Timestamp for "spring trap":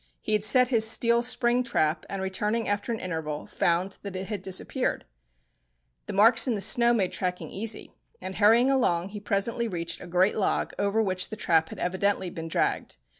1.21-2.07